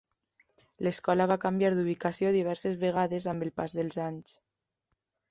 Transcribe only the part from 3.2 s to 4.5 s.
amb el pas dels anys.